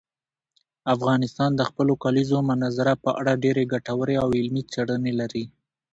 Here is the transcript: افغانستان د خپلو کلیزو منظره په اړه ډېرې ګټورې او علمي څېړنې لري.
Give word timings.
افغانستان 0.95 1.51
د 1.55 1.61
خپلو 1.69 1.93
کلیزو 2.03 2.37
منظره 2.51 2.93
په 3.03 3.09
اړه 3.19 3.41
ډېرې 3.43 3.63
ګټورې 3.73 4.15
او 4.23 4.27
علمي 4.37 4.63
څېړنې 4.71 5.13
لري. 5.19 5.43